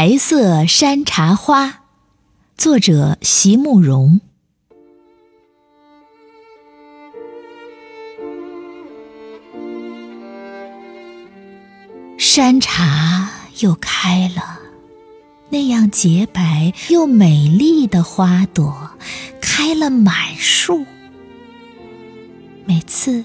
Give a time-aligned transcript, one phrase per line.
[0.00, 1.80] 白色山茶花，
[2.56, 4.20] 作者席慕容。
[12.16, 14.60] 山茶又开了，
[15.48, 18.90] 那样洁白又美丽的花朵
[19.40, 20.86] 开了满树。
[22.64, 23.24] 每次，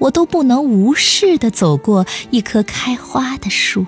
[0.00, 3.86] 我都不能无视的走过一棵开花的树。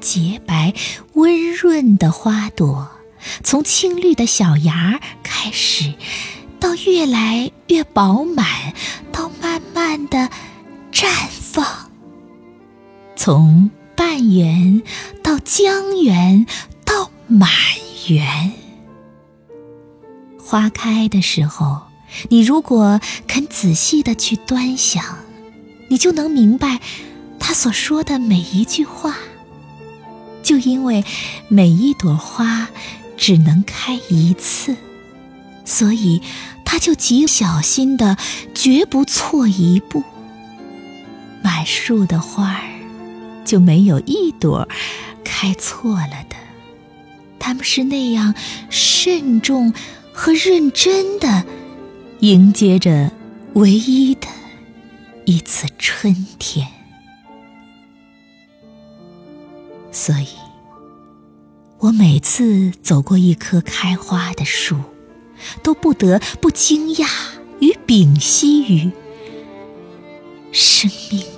[0.00, 0.74] 洁白
[1.14, 2.88] 温润的花朵，
[3.42, 5.94] 从青绿的小芽开始，
[6.60, 8.74] 到越来越饱满，
[9.12, 10.28] 到慢慢的
[10.92, 11.90] 绽放。
[13.16, 14.82] 从半圆
[15.22, 16.46] 到江圆
[16.84, 17.50] 到满
[18.08, 18.52] 圆。
[20.38, 21.82] 花开的时候，
[22.28, 25.02] 你如果肯仔细的去端详，
[25.88, 26.80] 你就能明白
[27.40, 29.16] 他所说的每一句话。
[30.46, 31.04] 就因为
[31.48, 32.68] 每一朵花
[33.16, 34.76] 只能开一次，
[35.64, 36.22] 所以
[36.64, 38.16] 他就极小心的，
[38.54, 40.04] 绝不错一步。
[41.42, 42.62] 满树的花儿
[43.44, 44.68] 就没有一朵
[45.24, 46.36] 开错了的，
[47.40, 48.32] 他们是那样
[48.70, 49.74] 慎重
[50.12, 51.44] 和认真的
[52.20, 53.10] 迎接着
[53.54, 54.28] 唯一的
[55.24, 56.68] 一次春天。
[59.92, 60.28] 所以，
[61.86, 64.76] 我每次走过一棵开花的树，
[65.62, 67.06] 都不得不惊讶
[67.60, 68.90] 与屏息于
[70.50, 71.35] 生命。